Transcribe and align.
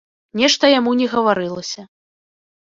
Нешта 0.39 0.71
яму 0.79 0.95
не 1.03 1.07
гаварылася. 1.13 1.81